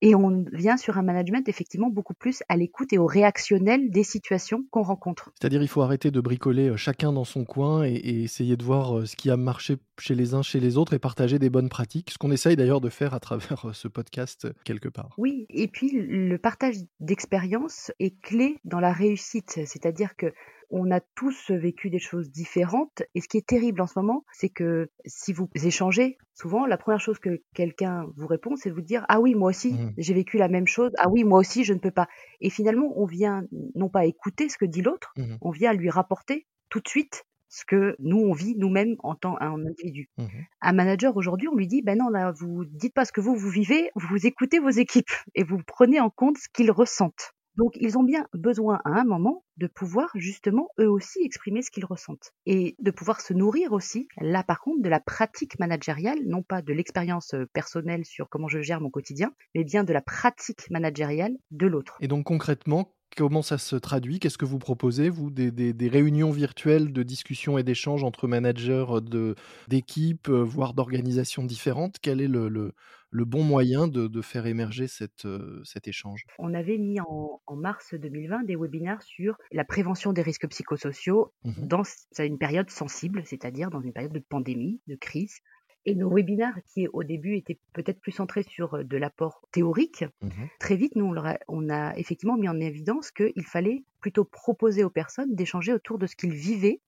et 0.02 0.14
on 0.14 0.46
vient 0.52 0.78
sur 0.78 0.98
un 0.98 1.02
management 1.02 1.48
effectivement 1.48 1.90
beaucoup 1.90 2.14
plus 2.14 2.44
à 2.50 2.58
l'écoute 2.58 2.92
et 2.94 2.98
au 2.98 3.06
réactionnel 3.06 3.90
des 3.90 4.04
situations 4.04 4.66
qu'on 4.70 4.84
rencontre. 4.84 5.32
C'est-à-dire 5.40 5.62
il 5.62 5.68
faut 5.68 5.82
arrêter 5.82 6.12
de 6.12 6.20
bricoler 6.20 6.70
euh, 6.70 6.78
chacun 6.78 7.14
dans 7.14 7.24
son 7.24 7.46
coin 7.46 7.86
et, 7.86 7.94
et 7.94 8.24
essayer 8.24 8.58
de 8.58 8.64
voir 8.64 9.00
euh, 9.00 9.06
ce 9.06 9.16
qui 9.16 9.30
a 9.30 9.38
marché 9.38 9.78
chez 10.00 10.16
les 10.16 10.34
uns, 10.34 10.42
chez 10.42 10.60
les 10.60 10.78
autres 10.78 10.94
et 10.94 11.00
partager 11.00 11.40
des 11.40 11.50
bonnes 11.50 11.70
pratiques, 11.70 12.12
ce 12.12 12.18
qu'on 12.18 12.32
essaye 12.32 12.56
d'ailleurs 12.56 12.82
de 12.82 12.90
faire 12.90 13.14
à 13.14 13.20
travers 13.20 13.70
euh, 13.70 13.74
ce 13.74 13.88
podcast 13.88 14.48
quelque 14.64 14.90
part. 14.90 15.16
Oui, 15.18 15.46
et 15.50 15.68
puis 15.68 15.90
le 15.92 16.38
partage 16.38 16.76
d'expérience 17.00 17.92
est 18.00 18.20
clé 18.22 18.60
dans 18.66 18.80
la 18.80 18.92
réussite, 18.92 19.62
c'est-à-dire 19.66 20.16
que 20.18 20.34
on 20.70 20.92
a 20.92 21.00
tous 21.16 21.52
vécu 21.52 21.90
des 21.90 22.00
choses 22.00 22.30
différentes. 22.32 23.04
Et 23.16 23.22
ce 23.22 23.28
qui 23.28 23.38
est 23.38 23.46
terrible 23.48 23.82
en 23.82 23.88
ce 23.88 23.98
moment, 24.00 24.24
c'est 24.32 24.50
que 24.50 24.90
si 25.06 25.34
vous 25.34 25.50
échangez, 25.56 26.18
souvent, 26.34 26.66
la 26.66 26.78
première 26.78 27.00
chose 27.00 27.20
que 27.20 27.42
quelqu'un 27.54 28.06
vous 28.18 28.28
répond, 28.28 28.56
c'est 28.56 28.70
de 28.70 28.76
vous 28.76 28.82
dire 28.82 29.06
Ah 29.10 29.20
oui, 29.22 29.36
moi 29.36 29.50
aussi, 29.50 29.74
Mmh. 29.74 29.94
j'ai 29.98 30.14
vécu 30.14 30.38
la 30.38 30.48
même 30.48 30.68
chose. 30.68 30.92
Ah 30.98 31.10
oui, 31.10 31.24
moi 31.24 31.40
aussi, 31.40 31.64
je 31.64 31.74
ne 31.74 31.80
peux 31.80 31.92
pas. 31.92 32.08
Et 32.42 32.50
finalement, 32.50 32.92
on 32.96 33.06
vient 33.06 33.44
non 33.76 33.90
pas 33.90 34.06
écouter 34.06 34.50
ce 34.50 34.58
que 34.58 34.66
dit 34.66 34.82
l'autre, 34.82 35.12
Mmh 35.18 35.36
on 35.42 35.52
vient 35.52 35.74
lui 35.74 35.90
rapporter 35.90 36.48
tout 36.70 36.80
de 36.80 36.88
suite 36.88 37.24
ce 37.48 37.64
que 37.66 37.96
nous 38.00 38.18
on 38.18 38.34
vit 38.34 38.56
nous-mêmes 38.58 38.96
en 39.00 39.16
tant 39.16 39.36
qu'individu. 39.36 40.10
Mmh 40.18 40.26
Un 40.62 40.74
manager 40.74 41.16
aujourd'hui, 41.16 41.48
on 41.48 41.56
lui 41.56 41.68
dit 41.68 41.82
ben 41.84 41.98
non 41.98 42.10
là, 42.10 42.32
vous 42.32 42.66
dites 42.66 42.94
pas 42.94 43.06
ce 43.06 43.12
que 43.12 43.22
vous 43.22 43.36
vous 43.36 43.50
vivez, 43.50 43.92
vous 43.96 44.26
écoutez 44.26 44.60
vos 44.60 44.70
équipes 44.70 45.12
et 45.36 45.44
vous 45.44 45.60
prenez 45.66 46.00
en 46.00 46.10
compte 46.10 46.38
ce 46.38 46.48
qu'ils 46.52 46.72
ressentent. 46.72 47.32
Donc 47.58 47.78
ils 47.80 47.98
ont 47.98 48.04
bien 48.04 48.26
besoin 48.34 48.82
à 48.86 49.00
un 49.00 49.06
moment 49.06 49.44
de 49.58 49.68
pouvoir 49.68 50.10
justement 50.16 50.68
eux 50.80 50.90
aussi 50.90 51.20
exprimer 51.24 51.62
ce 51.62 51.72
qu'ils 51.72 51.86
ressentent. 51.86 52.34
Et 52.46 52.76
de 52.80 52.92
pouvoir 52.92 53.22
se 53.22 53.34
nourrir 53.34 53.72
aussi 53.72 54.08
là 54.20 54.44
par 54.44 54.60
contre 54.60 54.82
de 54.82 54.90
la 54.90 55.00
pratique 55.00 55.60
managériale, 55.60 56.20
non 56.26 56.44
pas 56.44 56.62
de 56.62 56.74
l'expérience 56.74 57.34
euh, 57.34 57.46
personnelle 57.54 58.06
sur 58.06 58.30
comment 58.30 58.48
je 58.48 58.62
gère 58.62 58.82
mon 58.82 58.90
quotidien, 58.90 59.32
mais 59.54 59.64
bien 59.64 59.84
de 59.84 59.94
la 59.94 60.02
pratique 60.02 60.70
managériale 60.70 61.36
de 61.52 61.68
l'autre. 61.68 61.98
Et 62.02 62.08
donc 62.08 62.26
concrètement, 62.26 62.96
comment 63.16 63.42
ça 63.42 63.58
se 63.58 63.76
traduit? 63.76 64.20
Qu'est-ce 64.20 64.38
que 64.38 64.46
vous 64.46 64.60
proposez, 64.60 65.10
vous? 65.10 65.30
Des, 65.32 65.88
réunions 65.88 66.32
virtuelles 66.32 66.92
de 66.92 67.04
discussion 67.04 67.58
et 67.58 67.64
d'échange 67.64 68.04
entre 68.04 68.28
managers 68.28 68.86
de- 69.02 69.36
d'équipes, 69.68 70.30
euh, 70.30 70.44
voire 70.44 70.74
d'organisations 70.74 71.44
différentes? 71.44 71.98
Quel 72.02 72.22
est 72.22 72.28
le- 72.28 72.74
le 73.12 73.26
bon 73.26 73.44
moyen 73.44 73.88
de, 73.88 74.08
de 74.08 74.22
faire 74.22 74.46
émerger 74.46 74.88
cette, 74.88 75.26
euh, 75.26 75.62
cet 75.64 75.88
échange? 75.88 76.26
On 76.38 76.54
avait 76.54 76.78
mis 76.78 77.00
en, 77.00 77.42
en 77.46 77.56
mars 77.56 77.94
2020 77.94 78.44
des 78.44 78.56
webinaires 78.56 79.02
sur 79.02 79.38
la 79.52 79.64
prévention 79.66 80.12
des 80.14 80.22
risques 80.22 80.48
psychosociaux 80.50 81.34
Mhm. 81.44 81.68
dans 81.68 81.84
une 82.20 82.38
période 82.38 82.70
sensible, 82.70 83.24
c'est-à-dire 83.26 83.70
dans 83.70 83.82
une 83.82 83.94
période 83.94 84.14
de 84.14 84.20
pandémie, 84.20 84.82
de 84.88 84.96
crise. 84.96 85.40
Et 85.88 85.94
nos 85.94 86.10
webinaires, 86.12 86.58
qui 86.74 86.88
au 86.88 87.04
début 87.04 87.36
étaient 87.38 87.60
peut-être 87.74 88.00
plus 88.02 88.12
centrés 88.12 88.42
sur 88.44 88.74
euh, 88.74 88.84
de 88.84 88.98
l'apport 88.98 89.48
théorique, 89.52 90.04
Mhm. 90.22 90.50
très 90.60 90.76
vite, 90.76 90.96
nous, 90.96 91.06
on, 91.06 91.12
leur 91.12 91.28
a, 91.28 91.38
on 91.48 91.70
a 91.70 91.96
effectivement 91.98 92.38
mis 92.38 92.50
en 92.50 92.60
évidence 92.60 93.12
qu'il 93.12 93.46
fallait 93.46 93.84
plutôt 94.02 94.26
proposer 94.26 94.84
aux 94.84 94.90
personnes 94.90 95.36
d'échanger 95.36 95.74
autour 95.74 96.00
de 96.00 96.08
ce 96.08 96.16
qu'ils 96.16 96.34
vivaient 96.34 96.82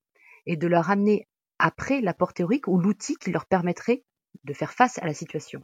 et 0.47 0.57
de 0.57 0.67
leur 0.67 0.89
amener 0.89 1.27
après 1.59 2.01
l'apport 2.01 2.33
théorique 2.33 2.67
ou 2.67 2.79
l'outil 2.79 3.15
qui 3.17 3.31
leur 3.31 3.45
permettrait 3.45 4.03
de 4.43 4.53
faire 4.53 4.73
face 4.73 4.97
à 4.99 5.05
la 5.05 5.13
situation. 5.13 5.61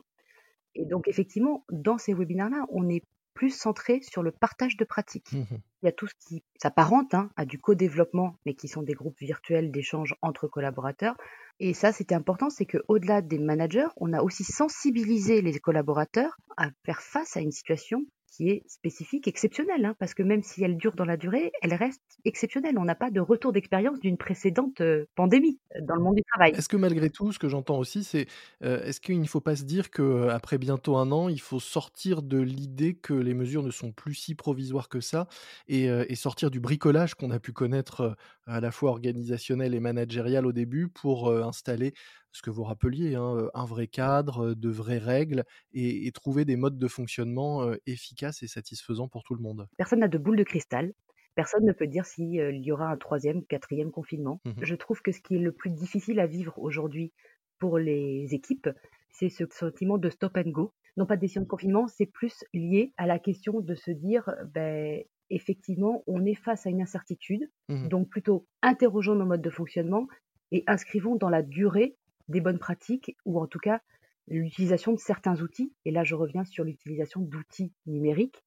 Et 0.76 0.86
donc, 0.86 1.08
effectivement, 1.08 1.66
dans 1.72 1.98
ces 1.98 2.14
webinaires-là, 2.14 2.66
on 2.70 2.90
est 2.90 3.04
plus 3.34 3.50
centré 3.50 4.02
sur 4.02 4.24
le 4.24 4.32
partage 4.32 4.78
de 4.78 4.86
pratiques. 4.86 5.34
Mhm. 5.34 5.60
Il 5.82 5.86
y 5.86 5.90
a 5.90 5.92
tout 5.92 6.08
ce 6.08 6.14
qui 6.28 6.44
s'apparente 6.62 7.14
hein, 7.14 7.30
à 7.36 7.46
du 7.46 7.60
co-développement, 7.60 8.38
mais 8.46 8.54
qui 8.54 8.68
sont 8.68 8.84
des 8.84 8.94
groupes 8.94 9.20
virtuels 9.20 9.72
d'échange 9.72 10.16
entre 10.22 10.48
collaborateurs. 10.48 11.16
Et 11.60 11.74
ça, 11.74 11.92
c'était 11.92 12.16
important, 12.16 12.50
c'est 12.50 12.66
qu'au-delà 12.66 13.22
des 13.22 13.40
managers, 13.40 13.88
on 13.98 14.14
a 14.14 14.22
aussi 14.22 14.44
sensibilisé 14.44 15.42
les 15.42 15.60
collaborateurs 15.60 16.38
à 16.58 16.70
faire 16.86 17.02
face 17.02 17.36
à 17.38 17.42
une 17.42 17.52
situation 17.52 18.06
qui 18.34 18.50
est 18.50 18.64
spécifique, 18.68 19.28
exceptionnelle, 19.28 19.86
hein, 19.86 19.96
parce 20.00 20.16
que 20.16 20.24
même 20.24 20.42
si 20.42 20.64
elle 20.64 20.76
dure 20.76 20.96
dans 20.96 21.06
la 21.06 21.18
durée, 21.18 21.52
elle 21.62 21.74
reste 21.76 22.02
exceptionnelle. 22.26 22.80
On 22.80 22.86
n'a 22.86 22.96
pas 22.96 23.12
de 23.12 23.20
retour 23.20 23.54
d'expérience 23.54 24.00
d'une 24.00 24.18
précédente 24.18 24.82
euh, 24.82 25.06
pandémie 25.16 25.60
euh, 25.76 25.82
dans 25.84 25.96
le 25.96 26.02
monde 26.02 26.16
du 26.16 26.24
travail. 26.24 26.52
Est-ce 26.56 26.68
que 26.68 26.78
malgré 26.78 27.12
tout, 27.12 27.32
ce 27.32 27.38
que 27.38 27.48
j'entends 27.48 27.78
aussi, 27.78 28.04
c'est 28.04 28.26
euh, 28.64 28.84
est-ce 28.86 29.00
qu'il 29.00 29.22
ne 29.22 29.28
faut 29.28 29.42
pas 29.42 29.56
se 29.56 29.64
dire 29.64 29.92
qu'après 29.92 30.58
bientôt 30.58 30.98
un 30.98 31.12
an, 31.12 31.30
il 31.30 31.42
faut 31.42 31.60
sortir 31.60 32.24
de 32.24 32.40
l'idée 32.40 32.96
que 32.96 33.14
les 33.14 33.36
mesures 33.36 33.62
ne 33.62 33.72
sont 33.72 33.92
plus 33.92 34.16
si 34.16 34.34
provisoires 34.34 34.90
que 34.90 35.00
ça 35.00 35.28
et, 35.68 35.84
sortir 36.16 36.52
du 36.52 36.62
bricolage 36.62 37.16
qu'on 37.16 37.32
a 37.32 37.40
pu 37.40 37.52
connaître 37.52 38.16
à 38.46 38.62
la 38.62 38.72
fois 38.72 38.92
organisationnel 38.92 39.74
et 39.74 39.82
managérial 39.82 40.46
au 40.46 40.54
début 40.54 40.88
pour 40.88 41.30
installer 41.30 41.94
ce 42.34 42.42
que 42.42 42.50
vous 42.50 42.64
rappeliez, 42.64 43.16
hein, 43.16 43.36
euh, 43.38 43.50
un 43.54 43.66
vrai 43.66 43.88
cadre, 43.88 44.48
euh, 44.48 44.56
de 44.56 44.70
vraies 44.70 44.98
règles 44.98 45.46
et, 45.72 46.08
et 46.08 46.12
trouver 46.12 46.44
des 46.44 46.58
modes 46.58 46.78
de 46.78 46.88
fonctionnement 46.88 47.64
euh, 47.64 47.76
efficaces 47.86 48.44
et 48.44 48.48
satisfaisants 48.48 49.08
pour 49.08 49.24
tout 49.24 49.36
le 49.36 49.42
monde. 49.42 49.68
Personne 49.78 50.00
n'a 50.00 50.08
de 50.08 50.18
boule 50.18 50.36
de 50.36 50.44
cristal. 50.44 50.94
Personne 51.36 51.66
ne 51.66 51.72
peut 51.72 51.88
dire 51.88 52.06
s'il 52.06 52.34
y 52.34 52.72
aura 52.72 52.90
un 52.90 52.98
troisième 52.98 53.46
quatrième 53.46 53.92
confinement. 53.92 54.42
Mhm. 54.46 54.54
Je 54.62 54.76
trouve 54.76 55.02
que 55.02 55.12
ce 55.12 55.20
qui 55.20 55.36
est 55.36 55.40
le 55.40 55.52
plus 55.52 55.72
difficile 55.72 56.20
à 56.20 56.28
vivre 56.28 56.60
aujourd'hui 56.60 57.14
pour 57.60 57.80
les 57.80 58.28
équipes, 58.34 58.70
c'est 59.10 59.30
ce 59.30 59.46
sentiment 59.50 59.98
de 59.98 60.10
stop 60.10 60.38
and 60.38 60.50
go. 60.50 60.74
Non 60.98 61.06
pas 61.08 61.16
de 61.16 61.22
décision 61.22 61.42
de 61.42 61.48
confinement, 61.48 61.88
c'est 61.88 62.06
plus 62.06 62.44
lié 62.54 62.94
à 62.98 63.08
la 63.08 63.18
question 63.18 63.62
de 63.62 63.74
se 63.74 63.90
dire, 63.90 64.30
ben, 64.54 65.02
effectivement, 65.32 66.04
on 66.06 66.24
est 66.26 66.36
face 66.36 66.68
à 66.68 66.70
une 66.70 66.82
incertitude. 66.82 67.50
Mhm. 67.70 67.90
Donc 67.90 68.10
plutôt 68.10 68.46
interrogeons 68.62 69.16
nos 69.16 69.26
modes 69.26 69.42
de 69.42 69.50
fonctionnement 69.50 70.08
et 70.52 70.64
inscrivons 70.68 71.16
dans 71.16 71.30
la 71.30 71.42
durée 71.42 71.98
des 72.28 72.42
bonnes 72.42 72.60
pratiques 72.60 73.16
ou 73.26 73.40
en 73.40 73.48
tout 73.48 73.60
cas 73.60 73.82
l'utilisation 74.28 74.94
de 74.94 75.00
certains 75.00 75.42
outils. 75.42 75.74
Et 75.86 75.92
là, 75.92 76.04
je 76.04 76.16
reviens 76.16 76.46
sur 76.46 76.64
l'utilisation 76.64 77.22
d'outils 77.22 77.74
numériques 77.86 78.44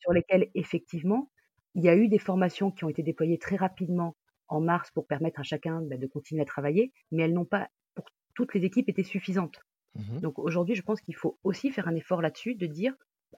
sur 0.00 0.12
lesquels 0.12 0.50
effectivement 0.54 1.30
il 1.74 1.82
y 1.82 1.88
a 1.88 1.96
eu 1.96 2.08
des 2.08 2.18
formations 2.18 2.70
qui 2.70 2.84
ont 2.84 2.88
été 2.88 3.02
déployées 3.02 3.38
très 3.38 3.56
rapidement 3.56 4.16
en 4.48 4.60
mars 4.60 4.90
pour 4.92 5.06
permettre 5.06 5.40
à 5.40 5.42
chacun 5.42 5.82
bah, 5.82 5.96
de 5.96 6.06
continuer 6.06 6.42
à 6.42 6.44
travailler, 6.44 6.92
mais 7.10 7.24
elles 7.24 7.32
n'ont 7.32 7.44
pas, 7.44 7.68
pour 7.94 8.06
toutes 8.34 8.54
les 8.54 8.64
équipes, 8.64 8.88
été 8.88 9.02
suffisantes. 9.02 9.58
Mhm. 9.94 10.20
Donc 10.20 10.38
aujourd'hui, 10.38 10.74
je 10.74 10.82
pense 10.82 11.00
qu'il 11.00 11.16
faut 11.16 11.38
aussi 11.42 11.70
faire 11.70 11.88
un 11.88 11.94
effort 11.94 12.22
là-dessus, 12.22 12.54
de 12.54 12.66
dire 12.66 12.94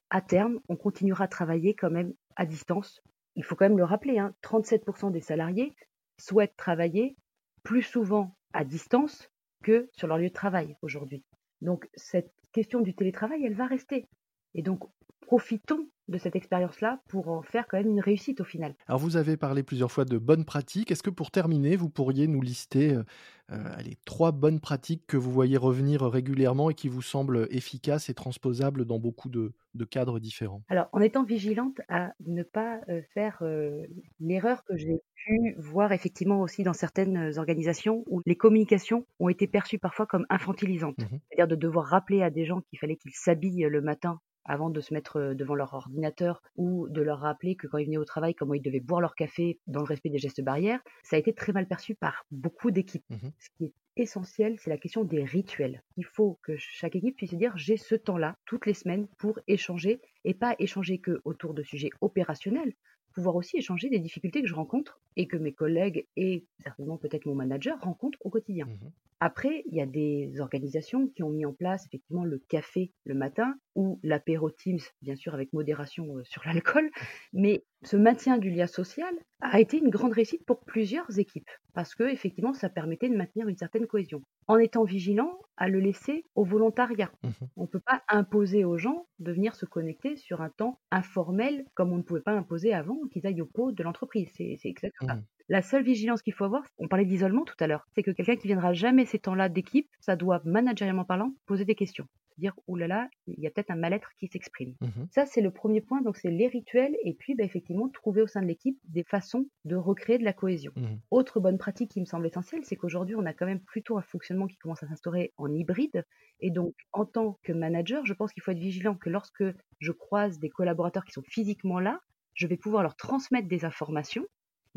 à 0.09 0.21
terme, 0.21 0.59
on 0.69 0.75
continuera 0.75 1.25
à 1.25 1.27
travailler 1.27 1.73
quand 1.73 1.89
même 1.89 2.13
à 2.35 2.45
distance. 2.45 3.01
Il 3.35 3.43
faut 3.43 3.55
quand 3.55 3.65
même 3.65 3.77
le 3.77 3.83
rappeler, 3.83 4.19
hein, 4.19 4.33
37% 4.41 5.11
des 5.11 5.21
salariés 5.21 5.73
souhaitent 6.19 6.55
travailler 6.57 7.15
plus 7.63 7.81
souvent 7.81 8.35
à 8.53 8.63
distance 8.63 9.29
que 9.63 9.89
sur 9.93 10.07
leur 10.07 10.17
lieu 10.17 10.29
de 10.29 10.33
travail 10.33 10.75
aujourd'hui. 10.81 11.23
Donc 11.61 11.89
cette 11.95 12.31
question 12.51 12.81
du 12.81 12.93
télétravail, 12.93 13.43
elle 13.45 13.55
va 13.55 13.65
rester. 13.65 14.05
Et 14.53 14.61
donc 14.61 14.83
profitons 15.21 15.89
de 16.07 16.17
cette 16.17 16.35
expérience-là 16.35 16.99
pour 17.07 17.29
en 17.29 17.41
faire 17.41 17.67
quand 17.67 17.77
même 17.77 17.89
une 17.89 17.99
réussite 17.99 18.41
au 18.41 18.45
final. 18.45 18.75
Alors 18.87 18.99
vous 18.99 19.17
avez 19.17 19.37
parlé 19.37 19.63
plusieurs 19.63 19.91
fois 19.91 20.05
de 20.05 20.17
bonnes 20.17 20.45
pratiques. 20.45 20.91
Est-ce 20.91 21.03
que 21.03 21.09
pour 21.09 21.31
terminer, 21.31 21.75
vous 21.75 21.89
pourriez 21.89 22.27
nous 22.27 22.41
lister 22.41 22.93
euh, 22.93 23.03
euh, 23.49 23.63
allez, 23.77 23.97
trois 24.03 24.33
bonnes 24.33 24.59
pratiques 24.59 25.07
que 25.07 25.15
vous 25.15 25.31
voyez 25.31 25.55
revenir 25.55 26.01
régulièrement 26.03 26.69
et 26.69 26.73
qui 26.73 26.89
vous 26.89 27.01
semblent 27.01 27.47
efficaces 27.49 28.09
et 28.09 28.13
transposables 28.13 28.83
dans 28.83 28.99
beaucoup 28.99 29.29
de, 29.29 29.53
de 29.73 29.85
cadres 29.85 30.19
différents? 30.19 30.63
Alors, 30.67 30.89
en 30.91 30.99
étant 30.99 31.23
vigilante 31.23 31.79
à 31.87 32.11
ne 32.25 32.43
pas 32.43 32.81
euh, 32.89 33.01
faire 33.13 33.37
euh, 33.43 33.85
l'erreur 34.19 34.65
que 34.65 34.75
j'ai 34.75 35.01
pu 35.15 35.55
voir 35.59 35.93
effectivement 35.93 36.41
aussi 36.41 36.63
dans 36.63 36.73
certaines 36.73 37.37
organisations 37.37 38.03
où 38.07 38.21
les 38.25 38.35
communications 38.35 39.05
ont 39.19 39.29
été 39.29 39.47
perçues 39.47 39.79
parfois 39.79 40.07
comme 40.07 40.25
infantilisantes. 40.29 40.97
Mhm. 40.97 41.19
C'est-à-dire 41.29 41.47
de 41.47 41.55
devoir 41.55 41.85
rappeler 41.85 42.23
à 42.23 42.29
des 42.29 42.45
gens 42.45 42.59
qu'il 42.69 42.79
fallait 42.79 42.97
qu'ils 42.97 43.15
s'habillent 43.15 43.67
le 43.69 43.81
matin 43.81 44.19
avant 44.47 44.69
de 44.69 44.81
se 44.81 44.93
mettre 44.93 45.33
devant 45.33 45.55
leur 45.55 45.73
ordinateur 45.73 46.41
ou 46.55 46.87
de 46.89 47.01
leur 47.01 47.19
rappeler 47.19 47.55
que 47.55 47.67
quand 47.67 47.77
ils 47.77 47.85
venaient 47.85 47.97
au 47.97 48.05
travail, 48.05 48.33
comment 48.33 48.53
ils 48.53 48.61
devaient 48.61 48.79
boire 48.79 49.01
leur 49.01 49.15
café 49.15 49.59
dans 49.67 49.81
le 49.81 49.85
respect 49.85 50.09
des 50.09 50.17
gestes 50.17 50.41
barrières, 50.41 50.81
ça 51.03 51.15
a 51.15 51.19
été 51.19 51.33
très 51.33 51.53
mal 51.53 51.67
perçu 51.67 51.95
par 51.95 52.25
beaucoup 52.31 52.71
d'équipes. 52.71 53.05
Mmh 53.09 53.29
ce 53.39 53.49
qui 53.57 53.65
est 53.65 53.73
essentiel, 53.95 54.57
c'est 54.59 54.69
la 54.69 54.77
question 54.77 55.03
des 55.03 55.23
rituels. 55.23 55.83
Il 55.97 56.05
faut 56.05 56.39
que 56.43 56.55
chaque 56.57 56.95
équipe 56.95 57.15
puisse 57.17 57.33
dire 57.33 57.57
j'ai 57.57 57.77
ce 57.77 57.95
temps-là 57.95 58.37
toutes 58.45 58.65
les 58.65 58.73
semaines 58.73 59.07
pour 59.17 59.39
échanger 59.47 60.01
et 60.23 60.33
pas 60.33 60.55
échanger 60.59 60.99
que 60.99 61.21
autour 61.25 61.53
de 61.53 61.63
sujets 61.63 61.89
opérationnels, 62.01 62.73
pouvoir 63.13 63.35
aussi 63.35 63.57
échanger 63.57 63.89
des 63.89 63.99
difficultés 63.99 64.41
que 64.41 64.47
je 64.47 64.55
rencontre 64.55 65.01
et 65.15 65.27
que 65.27 65.37
mes 65.37 65.53
collègues 65.53 66.07
et 66.15 66.45
certainement 66.63 66.97
peut-être 66.97 67.25
mon 67.25 67.35
manager 67.35 67.79
rencontrent 67.81 68.19
au 68.21 68.29
quotidien. 68.29 68.65
Mmh 68.67 68.89
Après, 69.19 69.63
il 69.65 69.75
y 69.75 69.81
a 69.81 69.85
des 69.87 70.39
organisations 70.39 71.07
qui 71.07 71.23
ont 71.23 71.29
mis 71.29 71.45
en 71.45 71.53
place 71.53 71.85
effectivement 71.87 72.23
le 72.23 72.39
café 72.49 72.93
le 73.03 73.15
matin 73.15 73.55
ou 73.75 73.99
l'apéro 74.03 74.51
Teams, 74.51 74.79
bien 75.01 75.15
sûr 75.15 75.33
avec 75.33 75.53
modération 75.53 76.17
euh, 76.17 76.23
sur 76.23 76.43
l'alcool, 76.45 76.91
mais 77.33 77.65
ce 77.83 77.97
maintien 77.97 78.37
du 78.37 78.49
lien 78.51 78.67
social 78.67 79.13
a 79.41 79.59
été 79.59 79.77
une 79.77 79.89
grande 79.89 80.13
réussite 80.13 80.45
pour 80.45 80.59
plusieurs 80.65 81.19
équipes 81.19 81.49
parce 81.73 81.95
que 81.95 82.03
effectivement 82.03 82.53
ça 82.53 82.69
permettait 82.69 83.09
de 83.09 83.15
maintenir 83.15 83.47
une 83.47 83.57
certaine 83.57 83.87
cohésion 83.87 84.21
en 84.47 84.57
étant 84.57 84.83
vigilant 84.83 85.39
à 85.57 85.67
le 85.67 85.79
laisser 85.79 86.25
au 86.35 86.43
volontariat. 86.43 87.11
Mmh 87.23 87.47
on 87.55 87.63
ne 87.63 87.67
peut 87.67 87.79
pas 87.79 88.03
imposer 88.09 88.65
aux 88.65 88.77
gens 88.77 89.07
de 89.19 89.31
venir 89.31 89.55
se 89.55 89.65
connecter 89.65 90.15
sur 90.15 90.41
un 90.41 90.49
temps 90.49 90.79
informel 90.91 91.65
comme 91.75 91.91
on 91.91 91.97
ne 91.97 92.03
pouvait 92.03 92.21
pas 92.21 92.33
imposer 92.33 92.73
avant 92.73 92.99
qu'ils 93.11 93.25
aillent 93.27 93.41
au 93.41 93.47
pot 93.47 93.71
de 93.71 93.83
l'entreprise. 93.83 94.29
C'est 94.35 94.57
exactement 94.63 95.11
ça. 95.15 95.36
La 95.49 95.61
seule 95.61 95.83
vigilance 95.83 96.21
qu'il 96.21 96.33
faut 96.33 96.45
avoir, 96.45 96.63
on 96.77 96.87
parlait 96.87 97.05
d'isolement 97.05 97.45
tout 97.45 97.55
à 97.59 97.67
l'heure, 97.67 97.87
c'est 97.95 98.03
que 98.03 98.11
quelqu'un 98.11 98.35
qui 98.35 98.47
viendra 98.47 98.73
jamais 98.73 99.05
ces 99.05 99.19
temps-là 99.19 99.49
d'équipe, 99.49 99.89
ça 99.99 100.15
doit, 100.15 100.41
managérialement 100.45 101.05
parlant, 101.05 101.33
poser 101.45 101.65
des 101.65 101.75
questions 101.75 102.07
dire 102.37 102.53
oh 102.67 102.75
là 102.75 102.87
là, 102.87 103.09
il 103.25 103.39
y 103.39 103.47
a 103.47 103.51
peut-être 103.51 103.71
un 103.71 103.75
mal-être 103.75 104.11
qui 104.19 104.27
s'exprime. 104.27 104.75
Mmh 104.81 105.05
ça, 105.11 105.25
c'est 105.25 105.41
le 105.41 105.51
premier 105.51 105.81
point. 105.81 106.01
Donc, 106.01 106.17
c'est 106.17 106.29
les 106.29 106.47
rituels 106.47 106.95
et 107.03 107.13
puis, 107.13 107.35
bah, 107.35 107.43
effectivement, 107.43 107.89
trouver 107.89 108.21
au 108.21 108.27
sein 108.27 108.41
de 108.41 108.45
l'équipe 108.47 108.77
des 108.85 109.03
façons 109.03 109.45
de 109.65 109.75
recréer 109.75 110.17
de 110.17 110.23
la 110.23 110.33
cohésion. 110.33 110.71
Mmh 110.75 110.97
Autre 111.11 111.39
bonne 111.39 111.57
pratique 111.57 111.91
qui 111.91 111.99
me 111.99 112.05
semble 112.05 112.27
essentielle, 112.27 112.63
c'est 112.63 112.75
qu'aujourd'hui, 112.75 113.15
on 113.15 113.25
a 113.25 113.33
quand 113.33 113.45
même 113.45 113.61
plutôt 113.61 113.97
un 113.97 114.01
fonctionnement 114.01 114.47
qui 114.47 114.57
commence 114.57 114.83
à 114.83 114.87
s'instaurer 114.87 115.33
en 115.37 115.53
hybride. 115.53 116.03
Et 116.39 116.51
donc, 116.51 116.75
en 116.93 117.05
tant 117.05 117.39
que 117.43 117.53
manager, 117.53 118.05
je 118.05 118.13
pense 118.13 118.31
qu'il 118.33 118.43
faut 118.43 118.51
être 118.51 118.59
vigilant 118.59 118.95
que 118.95 119.09
lorsque 119.09 119.43
je 119.79 119.91
croise 119.91 120.39
des 120.39 120.49
collaborateurs 120.49 121.05
qui 121.05 121.13
sont 121.13 121.23
physiquement 121.23 121.79
là, 121.79 121.99
je 122.33 122.45
vais 122.45 122.57
pouvoir 122.57 122.83
leur 122.83 122.95
transmettre 122.95 123.47
des 123.47 123.65
informations. 123.65 124.25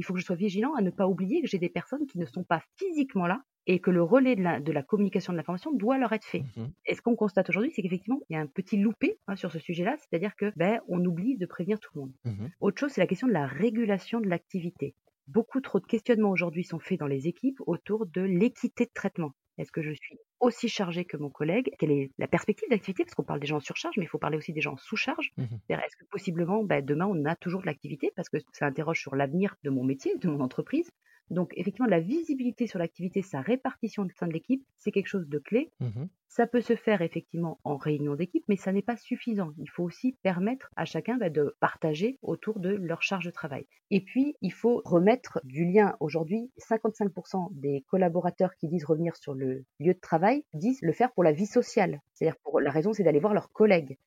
Il 0.00 0.02
faut 0.02 0.14
que 0.14 0.18
je 0.18 0.24
sois 0.24 0.34
vigilant 0.34 0.72
à 0.76 0.80
ne 0.80 0.88
pas 0.88 1.06
oublier 1.06 1.42
que 1.42 1.46
j'ai 1.46 1.58
des 1.58 1.68
personnes 1.68 2.06
qui 2.06 2.18
ne 2.18 2.24
sont 2.24 2.42
pas 2.42 2.62
physiquement 2.78 3.26
là, 3.26 3.42
et 3.66 3.80
que 3.80 3.90
le 3.90 4.02
relais 4.02 4.34
de 4.34 4.40
la, 4.42 4.58
de 4.58 4.72
la 4.72 4.82
communication 4.82 5.34
de 5.34 5.36
l'information 5.36 5.74
doit 5.74 5.98
leur 5.98 6.10
être 6.14 6.24
fait. 6.24 6.42
Mmh 6.56 6.68
et 6.86 6.94
ce 6.94 7.02
qu'on 7.02 7.16
constate 7.16 7.50
aujourd'hui, 7.50 7.70
c'est 7.70 7.82
qu'effectivement, 7.82 8.20
il 8.30 8.32
y 8.32 8.36
a 8.36 8.40
un 8.40 8.46
petit 8.46 8.78
loupé 8.78 9.18
hein, 9.26 9.36
sur 9.36 9.52
ce 9.52 9.58
sujet-là, 9.58 9.94
c'est-à-dire 9.98 10.34
que 10.36 10.54
ben, 10.56 10.80
on 10.88 11.04
oublie 11.04 11.36
de 11.36 11.44
prévenir 11.44 11.78
tout 11.80 11.90
le 11.96 12.00
monde. 12.00 12.12
Mmh 12.24 12.46
Autre 12.60 12.80
chose, 12.80 12.92
c'est 12.92 13.02
la 13.02 13.06
question 13.06 13.28
de 13.28 13.34
la 13.34 13.46
régulation 13.46 14.22
de 14.22 14.28
l'activité. 14.28 14.94
Beaucoup 15.26 15.60
trop 15.60 15.80
de 15.80 15.84
questionnements 15.84 16.30
aujourd'hui 16.30 16.64
sont 16.64 16.78
faits 16.78 16.98
dans 16.98 17.06
les 17.06 17.28
équipes 17.28 17.60
autour 17.66 18.06
de 18.06 18.22
l'équité 18.22 18.86
de 18.86 18.90
traitement. 18.94 19.32
Est-ce 19.60 19.72
que 19.72 19.82
je 19.82 19.92
suis 19.92 20.18
aussi 20.40 20.68
chargé 20.68 21.04
que 21.04 21.18
mon 21.18 21.28
collègue? 21.28 21.70
Quelle 21.78 21.90
est 21.90 22.10
la 22.18 22.26
perspective 22.26 22.66
d'activité? 22.70 23.04
Parce 23.04 23.14
qu'on 23.14 23.24
parle 23.24 23.40
des 23.40 23.46
gens 23.46 23.58
en 23.58 23.60
surcharge, 23.60 23.96
mais 23.98 24.04
il 24.04 24.08
faut 24.08 24.18
parler 24.18 24.38
aussi 24.38 24.54
des 24.54 24.62
gens 24.62 24.72
en 24.72 24.78
sous-charge. 24.78 25.32
Mmh 25.36 25.44
est-ce 25.68 25.96
que 25.96 26.04
possiblement, 26.10 26.64
ben, 26.64 26.84
demain, 26.84 27.06
on 27.06 27.24
a 27.26 27.36
toujours 27.36 27.60
de 27.60 27.66
l'activité? 27.66 28.10
Parce 28.16 28.28
que 28.28 28.38
ça 28.52 28.66
interroge 28.66 29.00
sur 29.00 29.16
l'avenir 29.16 29.56
de 29.64 29.70
mon 29.70 29.84
métier, 29.84 30.16
de 30.16 30.28
mon 30.28 30.40
entreprise. 30.40 30.90
Donc, 31.30 31.52
effectivement, 31.56 31.88
la 31.88 32.00
visibilité 32.00 32.66
sur 32.66 32.78
l'activité, 32.78 33.22
sa 33.22 33.40
répartition 33.40 34.02
au 34.02 34.08
sein 34.18 34.26
de 34.26 34.32
l'équipe, 34.32 34.64
c'est 34.76 34.90
quelque 34.90 35.06
chose 35.06 35.28
de 35.28 35.38
clé. 35.38 35.70
Mmh 35.80 36.04
ça 36.30 36.46
peut 36.46 36.60
se 36.60 36.76
faire 36.76 37.02
effectivement 37.02 37.58
en 37.64 37.76
réunion 37.76 38.14
d'équipe, 38.14 38.44
mais 38.46 38.54
ça 38.54 38.70
n'est 38.70 38.82
pas 38.82 38.96
suffisant. 38.96 39.50
Il 39.58 39.68
faut 39.68 39.82
aussi 39.82 40.12
permettre 40.22 40.70
à 40.76 40.84
chacun 40.84 41.16
bah, 41.16 41.28
de 41.28 41.56
partager 41.58 42.18
autour 42.22 42.60
de 42.60 42.70
leur 42.70 43.02
charge 43.02 43.24
de 43.24 43.32
travail. 43.32 43.66
Et 43.90 44.00
puis, 44.00 44.36
il 44.40 44.52
faut 44.52 44.80
remettre 44.84 45.40
du 45.42 45.64
lien. 45.64 45.96
Aujourd'hui, 45.98 46.52
55% 46.58 47.48
des 47.54 47.84
collaborateurs 47.88 48.54
qui 48.54 48.68
disent 48.68 48.84
revenir 48.84 49.16
sur 49.16 49.34
le 49.34 49.64
lieu 49.80 49.92
de 49.92 49.98
travail 49.98 50.44
disent 50.54 50.80
le 50.82 50.92
faire 50.92 51.12
pour 51.12 51.24
la 51.24 51.32
vie 51.32 51.46
sociale. 51.46 52.00
C'est-à-dire 52.14 52.38
pour 52.44 52.60
la 52.60 52.70
raison, 52.70 52.92
c'est 52.92 53.02
d'aller 53.02 53.18
voir 53.18 53.34
leurs 53.34 53.50
collègues. 53.50 53.98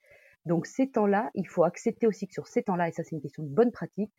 Donc 0.46 0.66
ces 0.66 0.90
temps-là, 0.90 1.30
il 1.36 1.48
faut 1.48 1.64
accepter 1.64 2.08
aussi 2.08 2.28
que 2.28 2.34
sur 2.34 2.48
ces 2.48 2.64
temps-là, 2.64 2.88
et 2.88 2.92
ça 2.92 3.04
c'est 3.04 3.16
une 3.16 3.22
question 3.22 3.44
de 3.44 3.50
bonne 3.50 3.72
pratique, 3.72 4.12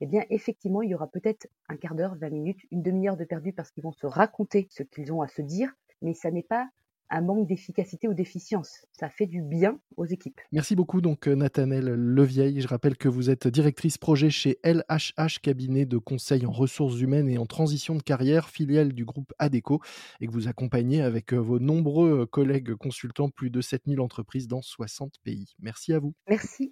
eh 0.00 0.06
bien 0.06 0.24
effectivement, 0.30 0.82
il 0.82 0.90
y 0.90 0.94
aura 0.94 1.06
peut-être 1.06 1.46
un 1.68 1.76
quart 1.76 1.94
d'heure, 1.94 2.16
20 2.16 2.30
minutes, 2.30 2.60
une 2.70 2.82
demi-heure 2.82 3.16
de 3.16 3.24
perdu 3.24 3.52
parce 3.52 3.70
qu'ils 3.70 3.82
vont 3.82 3.92
se 3.92 4.06
raconter 4.06 4.68
ce 4.70 4.82
qu'ils 4.82 5.12
ont 5.12 5.22
à 5.22 5.28
se 5.28 5.42
dire, 5.42 5.72
mais 6.02 6.14
ça 6.14 6.30
n'est 6.30 6.42
pas 6.42 6.68
un 7.10 7.20
manque 7.20 7.46
d'efficacité 7.46 8.08
ou 8.08 8.14
d'efficience. 8.14 8.84
Ça 8.92 9.08
fait 9.08 9.26
du 9.26 9.42
bien 9.42 9.78
aux 9.96 10.06
équipes. 10.06 10.40
Merci 10.52 10.74
beaucoup 10.74 11.00
donc 11.00 11.28
euh, 11.28 11.34
Nathanelle 11.34 11.86
Levieille. 11.86 12.60
Je 12.60 12.68
rappelle 12.68 12.96
que 12.96 13.08
vous 13.08 13.30
êtes 13.30 13.46
directrice 13.46 13.98
projet 13.98 14.30
chez 14.30 14.58
LHH 14.64 15.40
cabinet 15.40 15.86
de 15.86 15.98
conseil 15.98 16.46
en 16.46 16.50
ressources 16.50 17.00
humaines 17.00 17.28
et 17.28 17.38
en 17.38 17.46
transition 17.46 17.94
de 17.94 18.02
carrière, 18.02 18.48
filiale 18.48 18.92
du 18.92 19.04
groupe 19.04 19.32
ADECO 19.38 19.80
et 20.20 20.26
que 20.26 20.32
vous 20.32 20.48
accompagnez 20.48 21.02
avec 21.02 21.32
euh, 21.32 21.38
vos 21.38 21.58
nombreux 21.58 22.22
euh, 22.22 22.26
collègues 22.26 22.74
consultants 22.74 23.30
plus 23.30 23.50
de 23.50 23.60
7000 23.60 24.00
entreprises 24.00 24.48
dans 24.48 24.62
60 24.62 25.14
pays. 25.22 25.54
Merci 25.60 25.92
à 25.92 25.98
vous. 25.98 26.14
Merci. 26.28 26.70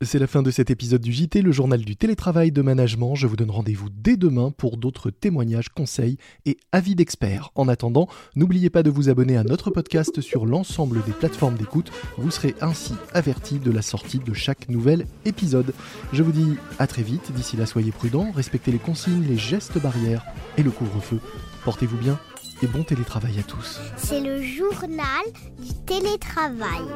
C'est 0.00 0.20
la 0.20 0.28
fin 0.28 0.42
de 0.42 0.52
cet 0.52 0.70
épisode 0.70 1.00
du 1.00 1.12
JT, 1.12 1.42
le 1.42 1.50
journal 1.50 1.84
du 1.84 1.96
télétravail 1.96 2.52
de 2.52 2.62
management. 2.62 3.16
Je 3.16 3.26
vous 3.26 3.34
donne 3.34 3.50
rendez-vous 3.50 3.88
dès 3.90 4.16
demain 4.16 4.52
pour 4.56 4.76
d'autres 4.76 5.10
témoignages, 5.10 5.70
conseils 5.70 6.18
et 6.46 6.56
avis 6.70 6.94
d'experts. 6.94 7.50
En 7.56 7.66
attendant, 7.66 8.06
n'oubliez 8.36 8.70
pas 8.70 8.84
de 8.84 8.90
vous 8.90 9.08
abonner 9.08 9.36
à 9.36 9.42
notre 9.42 9.70
podcast 9.70 10.20
sur 10.20 10.46
l'ensemble 10.46 11.02
des 11.04 11.10
plateformes 11.10 11.56
d'écoute. 11.56 11.90
Vous 12.16 12.30
serez 12.30 12.54
ainsi 12.60 12.94
averti 13.12 13.58
de 13.58 13.72
la 13.72 13.82
sortie 13.82 14.20
de 14.20 14.32
chaque 14.34 14.68
nouvel 14.68 15.04
épisode. 15.24 15.74
Je 16.12 16.22
vous 16.22 16.32
dis 16.32 16.54
à 16.78 16.86
très 16.86 17.02
vite. 17.02 17.32
D'ici 17.32 17.56
là, 17.56 17.66
soyez 17.66 17.90
prudents, 17.90 18.30
respectez 18.30 18.70
les 18.70 18.78
consignes, 18.78 19.24
les 19.28 19.36
gestes 19.36 19.82
barrières 19.82 20.24
et 20.56 20.62
le 20.62 20.70
couvre-feu. 20.70 21.18
Portez-vous 21.64 21.98
bien 21.98 22.20
et 22.62 22.68
bon 22.68 22.84
télétravail 22.84 23.40
à 23.40 23.42
tous. 23.42 23.80
C'est 23.96 24.20
le 24.20 24.42
journal 24.42 25.24
du 25.60 25.74
télétravail. 25.86 26.86